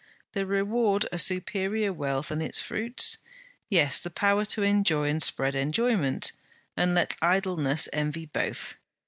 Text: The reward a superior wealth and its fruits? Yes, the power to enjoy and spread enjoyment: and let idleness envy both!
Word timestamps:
The 0.33 0.47
reward 0.47 1.07
a 1.11 1.19
superior 1.19 1.93
wealth 1.93 2.31
and 2.31 2.41
its 2.41 2.59
fruits? 2.59 3.19
Yes, 3.69 3.99
the 3.99 4.09
power 4.09 4.45
to 4.45 4.63
enjoy 4.63 5.07
and 5.07 5.21
spread 5.21 5.53
enjoyment: 5.53 6.31
and 6.75 6.95
let 6.95 7.15
idleness 7.21 7.87
envy 7.93 8.25
both! 8.25 8.77